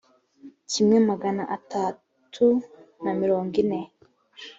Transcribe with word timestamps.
kimwe 0.71 0.97
magana 1.09 1.43
atatu 1.57 2.45
na 3.03 3.11
mirongo 3.19 3.53
ine 3.63 3.81